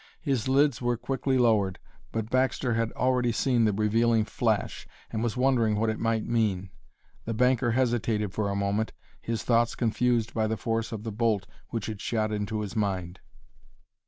[0.23, 1.77] His lids were quickly lowered,
[2.11, 6.71] but Baxter had already seen the revealing flash and was wondering what it might mean.
[7.25, 11.45] The banker hesitated for a moment, his thoughts confused by the force of the bolt
[11.69, 13.19] which had shot into his mind.